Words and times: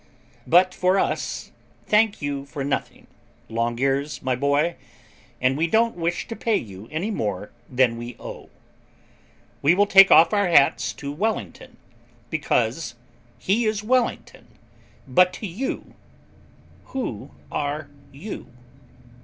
But 0.47 0.73
for 0.73 0.97
us, 0.97 1.51
thank 1.85 2.23
you 2.23 2.47
for 2.47 2.63
nothing, 2.63 3.05
Longears 3.49 4.23
my 4.23 4.35
boy, 4.35 4.75
and 5.39 5.55
we 5.55 5.67
don't 5.67 5.95
wish 5.95 6.27
to 6.29 6.35
pay 6.35 6.55
you 6.57 6.87
any 6.89 7.11
more 7.11 7.51
than 7.69 7.99
we 7.99 8.15
owe. 8.19 8.49
We 9.61 9.75
will 9.75 9.85
take 9.85 10.09
off 10.09 10.33
our 10.33 10.47
hats 10.47 10.91
to 10.93 11.11
Wellington 11.11 11.77
because 12.31 12.95
he 13.37 13.65
is 13.67 13.83
Wellington; 13.83 14.47
but 15.07 15.33
to 15.33 15.45
you 15.45 15.93
who 16.85 17.29
are 17.51 17.87
you?' 18.11 18.47